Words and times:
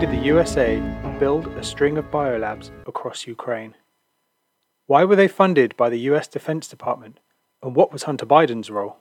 did 0.00 0.10
the 0.12 0.28
USA 0.28 0.80
build 1.18 1.46
a 1.58 1.62
string 1.62 1.98
of 1.98 2.10
biolabs 2.10 2.70
across 2.86 3.26
Ukraine? 3.26 3.74
Why 4.86 5.04
were 5.04 5.14
they 5.14 5.28
funded 5.28 5.76
by 5.76 5.90
the 5.90 5.98
US 6.10 6.26
Defense 6.26 6.66
Department, 6.66 7.20
and 7.62 7.76
what 7.76 7.92
was 7.92 8.04
Hunter 8.04 8.24
Biden's 8.24 8.70
role? 8.70 8.96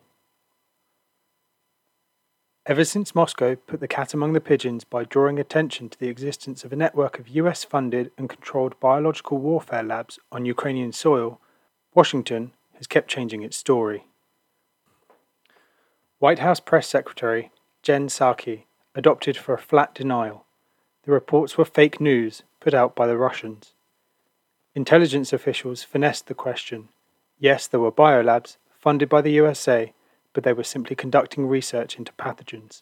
Ever 2.66 2.84
since 2.84 3.16
Moscow 3.16 3.56
put 3.56 3.80
the 3.80 3.88
cat 3.88 4.14
among 4.14 4.34
the 4.34 4.42
pigeons 4.42 4.84
by 4.84 5.06
drawing 5.06 5.40
attention 5.40 5.88
to 5.88 5.98
the 5.98 6.10
existence 6.10 6.66
of 6.66 6.74
a 6.74 6.76
network 6.76 7.18
of 7.18 7.30
US 7.30 7.64
funded 7.64 8.12
and 8.18 8.28
controlled 8.28 8.78
biological 8.82 9.38
warfare 9.38 9.84
labs 9.84 10.20
on 10.34 10.44
Ukrainian 10.44 10.92
soil, 10.92 11.40
Washington 11.96 12.52
has 12.76 12.88
kept 12.88 13.10
changing 13.10 13.42
its 13.42 13.56
story. 13.56 14.04
White 16.18 16.40
House 16.40 16.60
Press 16.60 16.90
Secretary 16.90 17.52
Jen 17.84 18.10
Psaki 18.10 18.64
adopted 18.94 19.38
for 19.38 19.54
a 19.54 19.58
flat 19.58 19.96
denial. 19.96 20.46
The 21.04 21.12
reports 21.12 21.58
were 21.58 21.66
fake 21.66 22.00
news 22.00 22.44
put 22.60 22.74
out 22.74 22.96
by 22.96 23.08
the 23.08 23.18
Russians. 23.18 23.74
Intelligence 24.76 25.34
officials 25.34 25.84
finessed 25.84 26.28
the 26.28 26.34
question. 26.34 26.90
Yes, 27.40 27.68
there 27.68 27.80
were 27.80 27.92
biolabs 27.92 28.58
funded 28.80 29.10
by 29.10 29.22
the 29.22 29.32
USA 29.32 29.94
but 30.34 30.44
they 30.44 30.54
were 30.54 30.64
simply 30.64 30.96
conducting 30.96 31.48
research 31.48 31.98
into 31.98 32.12
pathogens. 32.14 32.82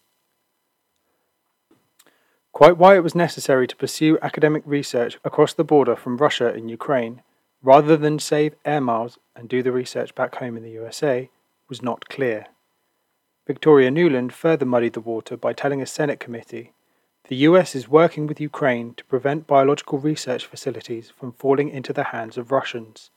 Quite 2.52 2.77
why 2.77 2.95
it 2.95 3.03
was 3.03 3.16
necessary 3.16 3.67
to 3.67 3.75
pursue 3.75 4.17
academic 4.22 4.63
research 4.66 5.17
across 5.23 5.53
the 5.53 5.63
border 5.63 5.95
from 5.95 6.17
Russia 6.17 6.47
and 6.47 6.70
Ukraine, 6.70 7.22
rather 7.61 7.95
than 7.95 8.20
save 8.20 8.55
air 8.66 8.81
miles 8.81 9.20
and 9.36 9.47
do 9.47 9.61
the 9.61 9.72
research 9.72 10.16
back 10.16 10.36
home 10.36 10.58
in 10.58 10.63
the 10.63 10.72
USA, 10.72 11.30
was 11.70 11.81
not 11.81 12.09
clear. 12.09 12.47
Victoria 13.45 13.92
Nuland 13.92 14.31
further 14.31 14.66
muddied 14.66 14.94
the 14.94 14.99
water 14.99 15.38
by 15.38 15.53
telling 15.53 15.81
a 15.81 15.86
Senate 15.86 16.20
committee 16.20 16.73
the 17.28 17.36
US 17.47 17.75
is 17.75 17.89
working 17.89 18.25
with 18.25 18.39
Ukraine 18.39 18.94
to 18.94 19.03
prevent 19.06 19.47
biological 19.47 20.00
research 20.00 20.45
facilities 20.45 21.09
from 21.09 21.33
falling 21.33 21.70
into 21.70 21.92
the 21.92 22.06
hands 22.06 22.38
of 22.38 22.52
Russians. 22.52 23.11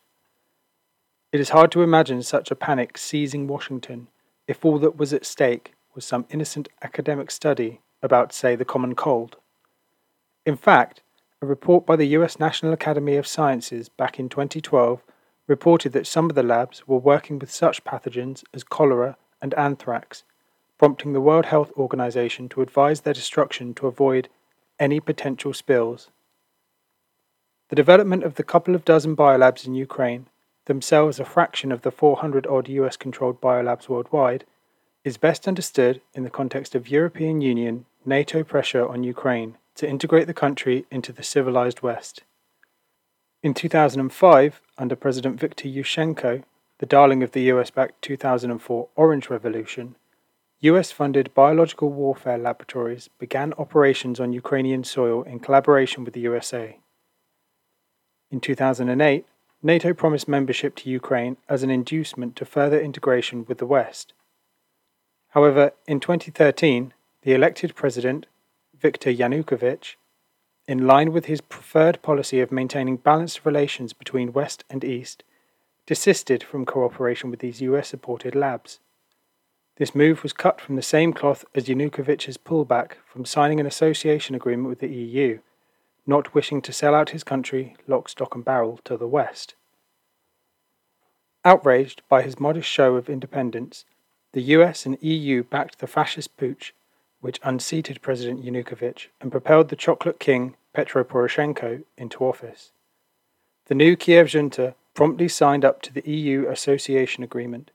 It 1.30 1.38
is 1.38 1.50
hard 1.50 1.70
to 1.72 1.82
imagine 1.82 2.22
such 2.22 2.50
a 2.50 2.56
panic 2.56 2.98
seizing 2.98 3.46
Washington 3.46 4.08
if 4.48 4.64
all 4.64 4.80
that 4.80 4.96
was 4.96 5.12
at 5.12 5.24
stake 5.24 5.74
was 5.94 6.04
some 6.04 6.26
innocent 6.28 6.68
academic 6.82 7.30
study 7.30 7.80
about, 8.02 8.32
say, 8.32 8.56
the 8.56 8.64
common 8.64 8.96
cold. 8.96 9.36
In 10.44 10.56
fact, 10.56 11.02
a 11.40 11.46
report 11.46 11.86
by 11.86 11.94
the 11.94 12.08
US 12.18 12.40
National 12.40 12.72
Academy 12.72 13.14
of 13.14 13.28
Sciences 13.28 13.88
back 13.88 14.18
in 14.18 14.28
2012 14.28 15.04
reported 15.46 15.92
that 15.92 16.06
some 16.06 16.28
of 16.28 16.34
the 16.34 16.42
labs 16.42 16.86
were 16.88 16.98
working 16.98 17.38
with 17.38 17.50
such 17.50 17.84
pathogens 17.84 18.42
as 18.52 18.64
cholera 18.64 19.16
and 19.40 19.54
anthrax, 19.54 20.24
prompting 20.80 21.12
the 21.12 21.20
World 21.20 21.44
Health 21.44 21.70
Organization 21.76 22.48
to 22.48 22.62
advise 22.62 23.02
their 23.02 23.12
destruction 23.12 23.74
to 23.74 23.86
avoid 23.86 24.30
any 24.78 24.98
potential 24.98 25.52
spills. 25.52 26.08
The 27.68 27.76
development 27.76 28.24
of 28.24 28.36
the 28.36 28.42
couple 28.42 28.74
of 28.74 28.86
dozen 28.86 29.14
biolabs 29.14 29.66
in 29.66 29.74
Ukraine 29.74 30.24
themselves 30.64 31.20
a 31.20 31.24
fraction 31.26 31.70
of 31.70 31.82
the 31.82 31.90
400 31.90 32.46
odd 32.46 32.66
US 32.70 32.96
controlled 32.96 33.42
biolabs 33.42 33.90
worldwide, 33.90 34.44
is 35.04 35.18
best 35.18 35.46
understood 35.46 36.00
in 36.14 36.24
the 36.24 36.30
context 36.30 36.74
of 36.74 36.88
European 36.88 37.42
Union 37.42 37.84
NATO 38.06 38.42
pressure 38.42 38.88
on 38.88 39.04
Ukraine 39.04 39.58
to 39.74 39.86
integrate 39.86 40.28
the 40.28 40.42
country 40.44 40.86
into 40.90 41.12
the 41.12 41.22
civilized 41.22 41.82
West. 41.82 42.22
In 43.42 43.52
2005, 43.52 44.62
under 44.78 44.96
President 44.96 45.38
Viktor 45.38 45.68
Yushchenko, 45.68 46.42
the 46.78 46.86
darling 46.86 47.22
of 47.22 47.32
the 47.32 47.42
US 47.52 47.68
backed 47.68 48.00
2004 48.00 48.88
Orange 48.96 49.28
Revolution, 49.28 49.96
US 50.62 50.92
funded 50.92 51.32
biological 51.32 51.88
warfare 51.88 52.36
laboratories 52.36 53.08
began 53.18 53.54
operations 53.54 54.20
on 54.20 54.34
Ukrainian 54.34 54.84
soil 54.84 55.22
in 55.22 55.40
collaboration 55.40 56.04
with 56.04 56.12
the 56.12 56.20
USA. 56.20 56.78
In 58.30 58.40
2008, 58.40 59.24
NATO 59.62 59.94
promised 59.94 60.28
membership 60.28 60.74
to 60.76 60.90
Ukraine 60.90 61.38
as 61.48 61.62
an 61.62 61.70
inducement 61.70 62.36
to 62.36 62.44
further 62.44 62.78
integration 62.78 63.46
with 63.48 63.56
the 63.56 63.64
West. 63.66 64.12
However, 65.30 65.72
in 65.86 65.98
2013, 65.98 66.92
the 67.22 67.32
elected 67.32 67.74
president, 67.74 68.26
Viktor 68.78 69.10
Yanukovych, 69.10 69.96
in 70.68 70.86
line 70.86 71.10
with 71.10 71.24
his 71.24 71.40
preferred 71.40 72.02
policy 72.02 72.40
of 72.40 72.52
maintaining 72.52 72.98
balanced 72.98 73.46
relations 73.46 73.94
between 73.94 74.34
West 74.34 74.64
and 74.68 74.84
East, 74.84 75.24
desisted 75.86 76.42
from 76.42 76.66
cooperation 76.66 77.30
with 77.30 77.40
these 77.40 77.62
US 77.62 77.88
supported 77.88 78.34
labs. 78.34 78.78
This 79.80 79.94
move 79.94 80.22
was 80.22 80.34
cut 80.34 80.60
from 80.60 80.76
the 80.76 80.82
same 80.82 81.14
cloth 81.14 81.42
as 81.54 81.64
Yanukovych's 81.64 82.36
pullback 82.36 82.96
from 83.06 83.24
signing 83.24 83.60
an 83.60 83.64
association 83.64 84.34
agreement 84.34 84.68
with 84.68 84.80
the 84.80 84.94
EU 84.94 85.38
not 86.06 86.34
wishing 86.34 86.60
to 86.60 86.70
sell 86.70 86.94
out 86.94 87.10
his 87.10 87.24
country 87.24 87.74
lock, 87.86 88.10
stock, 88.10 88.34
and 88.34 88.44
barrel 88.44 88.78
to 88.84 88.98
the 88.98 89.06
West. 89.06 89.54
Outraged 91.46 92.02
by 92.10 92.20
his 92.20 92.38
modest 92.38 92.68
show 92.68 92.96
of 92.96 93.08
independence, 93.08 93.86
the 94.32 94.42
US 94.42 94.84
and 94.84 94.98
EU 95.00 95.44
backed 95.44 95.78
the 95.78 95.86
fascist 95.86 96.36
putsch, 96.36 96.72
which 97.22 97.40
unseated 97.42 98.02
President 98.02 98.44
Yanukovych 98.44 99.06
and 99.18 99.32
propelled 99.32 99.70
the 99.70 99.76
chocolate 99.76 100.20
king 100.20 100.56
Petro 100.74 101.04
Poroshenko 101.04 101.84
into 101.96 102.22
office. 102.22 102.72
The 103.68 103.74
new 103.74 103.96
Kiev 103.96 104.28
junta 104.28 104.74
promptly 104.92 105.28
signed 105.28 105.64
up 105.64 105.80
to 105.80 105.92
the 105.94 106.06
EU 106.06 106.46
Association 106.50 107.24
Agreement, 107.24 107.70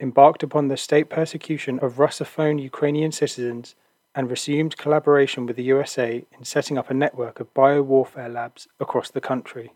embarked 0.00 0.42
upon 0.42 0.68
the 0.68 0.76
state 0.76 1.10
persecution 1.10 1.78
of 1.80 1.94
Russophone 1.94 2.60
Ukrainian 2.60 3.12
citizens, 3.12 3.74
and 4.14 4.30
resumed 4.30 4.76
collaboration 4.76 5.46
with 5.46 5.56
the 5.56 5.62
USA 5.64 6.24
in 6.36 6.44
setting 6.44 6.76
up 6.76 6.90
a 6.90 6.94
network 6.94 7.38
of 7.38 7.52
biowarfare 7.54 8.32
labs 8.32 8.66
across 8.80 9.10
the 9.10 9.20
country. 9.20 9.72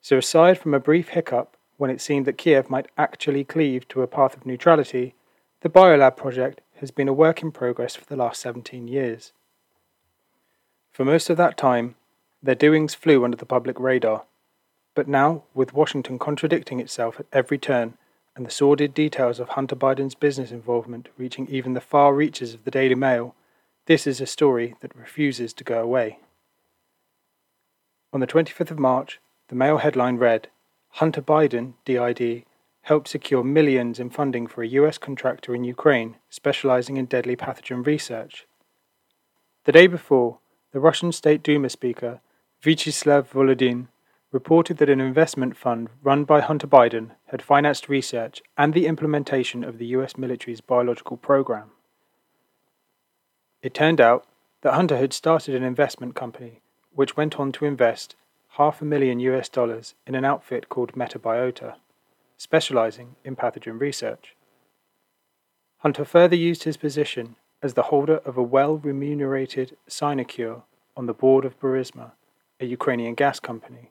So, 0.00 0.18
aside 0.18 0.58
from 0.58 0.72
a 0.72 0.80
brief 0.80 1.08
hiccup 1.08 1.56
when 1.76 1.90
it 1.90 2.00
seemed 2.00 2.26
that 2.26 2.38
Kiev 2.38 2.70
might 2.70 2.88
actually 2.96 3.44
cleave 3.44 3.86
to 3.88 4.02
a 4.02 4.06
path 4.06 4.36
of 4.36 4.46
neutrality, 4.46 5.14
the 5.60 5.68
Biolab 5.68 6.16
project 6.16 6.60
has 6.76 6.90
been 6.90 7.08
a 7.08 7.12
work 7.12 7.42
in 7.42 7.52
progress 7.52 7.96
for 7.96 8.04
the 8.06 8.16
last 8.16 8.40
17 8.40 8.88
years. 8.88 9.32
For 10.92 11.04
most 11.04 11.28
of 11.28 11.36
that 11.36 11.58
time, 11.58 11.96
their 12.42 12.54
doings 12.54 12.94
flew 12.94 13.24
under 13.24 13.36
the 13.36 13.44
public 13.44 13.78
radar, 13.78 14.24
but 14.94 15.08
now, 15.08 15.42
with 15.54 15.74
Washington 15.74 16.18
contradicting 16.18 16.80
itself 16.80 17.20
at 17.20 17.26
every 17.32 17.58
turn 17.58 17.98
and 18.36 18.44
the 18.44 18.50
sordid 18.50 18.92
details 18.92 19.40
of 19.40 19.48
Hunter 19.50 19.74
Biden's 19.74 20.14
business 20.14 20.52
involvement 20.52 21.08
reaching 21.16 21.48
even 21.48 21.72
the 21.72 21.80
far 21.80 22.14
reaches 22.14 22.52
of 22.52 22.64
the 22.64 22.70
Daily 22.70 22.94
Mail, 22.94 23.34
this 23.86 24.06
is 24.06 24.20
a 24.20 24.26
story 24.26 24.76
that 24.80 24.94
refuses 24.94 25.54
to 25.54 25.64
go 25.64 25.82
away. 25.82 26.18
On 28.12 28.20
the 28.20 28.26
25th 28.26 28.70
of 28.70 28.78
March, 28.78 29.20
the 29.48 29.54
Mail 29.54 29.78
headline 29.78 30.18
read 30.18 30.48
Hunter 30.90 31.22
Biden, 31.22 31.74
DID, 31.86 32.44
helped 32.82 33.08
secure 33.08 33.42
millions 33.42 33.98
in 33.98 34.10
funding 34.10 34.46
for 34.46 34.62
a 34.62 34.68
US 34.68 34.98
contractor 34.98 35.54
in 35.54 35.64
Ukraine 35.64 36.16
specializing 36.28 36.98
in 36.98 37.06
deadly 37.06 37.36
pathogen 37.36 37.84
research. 37.84 38.46
The 39.64 39.72
day 39.72 39.86
before, 39.86 40.38
the 40.72 40.78
Russian 40.78 41.10
State 41.10 41.42
Duma 41.42 41.70
speaker, 41.70 42.20
Vyacheslav 42.62 43.28
Volodin, 43.30 43.88
reported 44.30 44.76
that 44.76 44.90
an 44.90 45.00
investment 45.00 45.56
fund 45.56 45.88
run 46.02 46.24
by 46.24 46.40
Hunter 46.40 46.66
Biden 46.66 47.12
had 47.26 47.42
financed 47.42 47.88
research 47.88 48.42
and 48.56 48.72
the 48.72 48.86
implementation 48.86 49.64
of 49.64 49.78
the 49.78 49.86
US 49.86 50.16
military's 50.16 50.60
biological 50.60 51.16
program. 51.16 51.70
It 53.62 53.74
turned 53.74 54.00
out 54.00 54.26
that 54.62 54.74
Hunter 54.74 54.96
had 54.96 55.12
started 55.12 55.54
an 55.54 55.62
investment 55.62 56.14
company 56.14 56.60
which 56.94 57.16
went 57.16 57.38
on 57.38 57.52
to 57.52 57.66
invest 57.66 58.16
half 58.50 58.80
a 58.80 58.84
million 58.84 59.20
US 59.20 59.48
dollars 59.48 59.94
in 60.06 60.14
an 60.14 60.24
outfit 60.24 60.68
called 60.68 60.94
Metabiota, 60.94 61.74
specializing 62.38 63.16
in 63.24 63.36
pathogen 63.36 63.80
research. 63.80 64.34
Hunter 65.78 66.04
further 66.04 66.36
used 66.36 66.64
his 66.64 66.76
position 66.76 67.36
as 67.62 67.74
the 67.74 67.84
holder 67.84 68.18
of 68.24 68.36
a 68.36 68.42
well 68.42 68.78
remunerated 68.78 69.76
sinecure 69.86 70.62
on 70.96 71.06
the 71.06 71.12
board 71.12 71.44
of 71.44 71.58
Burisma, 71.60 72.12
a 72.60 72.66
Ukrainian 72.66 73.14
gas 73.14 73.40
company, 73.40 73.90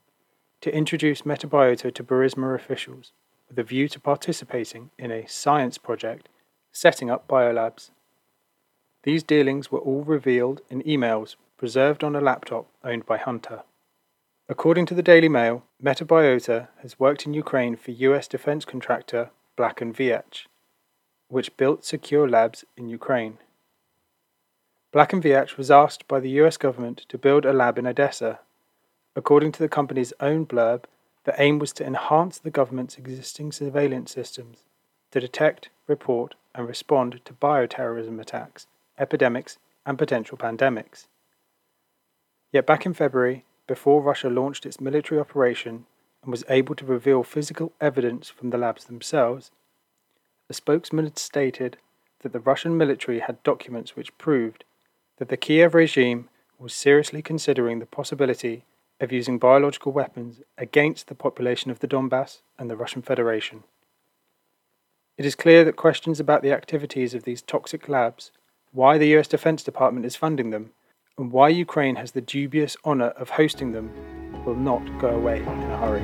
to 0.62 0.74
introduce 0.74 1.22
Metabiota 1.22 1.94
to 1.94 2.04
Burisma 2.04 2.56
officials 2.56 3.12
with 3.56 3.66
a 3.66 3.70
view 3.70 3.88
to 3.88 4.00
participating 4.02 4.90
in 5.00 5.12
a 5.12 5.26
science 5.28 5.78
project 5.78 6.28
setting 6.74 7.10
up 7.10 7.26
biolabs. 7.26 7.90
These 9.04 9.24
dealings 9.24 9.72
were 9.72 9.80
all 9.80 10.04
revealed 10.04 10.60
in 10.70 10.84
emails 10.84 11.38
preserved 11.58 12.04
on 12.04 12.18
a 12.18 12.22
laptop 12.22 12.68
owned 12.84 13.06
by 13.06 13.18
Hunter. 13.18 13.64
According 14.50 14.88
to 14.88 14.94
the 14.94 15.02
Daily 15.02 15.30
Mail, 15.30 15.64
Metabiota 15.82 16.68
has 16.82 17.00
worked 17.00 17.26
in 17.26 17.34
Ukraine 17.34 17.78
for 17.78 17.92
US 17.92 18.28
defense 18.28 18.66
contractor 18.66 19.30
Black 19.56 19.80
& 19.80 19.80
Veatch, 19.80 20.48
which 21.30 21.56
built 21.56 21.86
secure 21.86 22.28
labs 22.28 22.66
in 22.76 22.90
Ukraine. 22.90 23.38
Black 24.92 25.12
& 25.12 25.12
Veatch 25.12 25.56
was 25.56 25.72
asked 25.72 26.10
by 26.10 26.20
the 26.20 26.32
US 26.42 26.58
government 26.58 27.06
to 27.08 27.18
build 27.18 27.46
a 27.46 27.54
lab 27.54 27.78
in 27.78 27.88
Odessa 27.88 28.40
According 29.16 29.54
to 29.54 29.60
the 29.60 29.70
company's 29.70 30.12
own 30.20 30.46
blurb, 30.46 30.84
the 31.26 31.40
aim 31.42 31.60
was 31.60 31.74
to 31.74 31.86
enhance 31.86 32.38
the 32.38 32.52
government's 32.52 32.98
existing 32.98 33.52
surveillance 33.52 34.12
systems 34.12 34.60
to 35.12 35.20
detect, 35.20 35.70
report, 35.88 36.36
and 36.54 36.68
respond 36.68 37.20
to 37.26 37.34
bioterrorism 37.34 38.20
attacks, 38.22 38.68
epidemics, 38.98 39.58
and 39.86 39.98
potential 39.98 40.38
pandemics. 40.38 41.08
Yet 42.52 42.66
back 42.66 42.86
in 42.86 42.94
February, 42.94 43.44
before 43.68 44.02
Russia 44.02 44.30
launched 44.30 44.66
its 44.66 44.80
military 44.80 45.20
operation 45.20 45.86
and 46.24 46.32
was 46.32 46.46
able 46.48 46.76
to 46.76 46.86
reveal 46.86 47.24
physical 47.24 47.74
evidence 47.82 48.30
from 48.30 48.52
the 48.52 48.58
labs 48.58 48.86
themselves, 48.86 49.52
a 50.50 50.54
spokesman 50.54 51.06
had 51.06 51.18
stated 51.18 51.78
that 52.22 52.34
the 52.34 52.40
Russian 52.40 52.78
military 52.78 53.20
had 53.20 53.42
documents 53.44 53.96
which 53.96 54.18
proved 54.18 54.64
that 55.18 55.30
the 55.30 55.38
Kiev 55.38 55.74
regime 55.74 56.30
was 56.60 56.74
seriously 56.74 57.22
considering 57.22 57.80
the 57.80 57.86
possibility 57.86 58.64
of 59.00 59.12
using 59.12 59.38
biological 59.38 59.92
weapons 59.92 60.42
against 60.58 61.08
the 61.08 61.16
population 61.16 61.72
of 61.72 61.80
the 61.80 61.88
Donbass 61.88 62.42
and 62.58 62.70
the 62.70 62.78
Russian 62.78 63.02
Federation. 63.02 63.64
It 65.18 65.26
is 65.26 65.36
clear 65.36 65.64
that 65.64 65.76
questions 65.76 66.20
about 66.20 66.42
the 66.42 66.52
activities 66.52 67.14
of 67.14 67.24
these 67.24 67.42
toxic 67.42 67.88
labs, 67.88 68.32
why 68.72 68.98
the 68.98 69.16
US 69.18 69.28
Defense 69.28 69.64
Department 69.64 70.06
is 70.06 70.16
funding 70.16 70.50
them, 70.50 70.72
and 71.18 71.32
why 71.32 71.50
Ukraine 71.50 71.96
has 71.96 72.12
the 72.12 72.22
dubious 72.22 72.76
honour 72.84 73.10
of 73.10 73.30
hosting 73.32 73.72
them 73.72 73.92
will 74.46 74.56
not 74.56 74.84
go 75.00 75.10
away 75.10 75.40
in 75.40 75.48
a 75.48 75.78
hurry. 75.78 76.04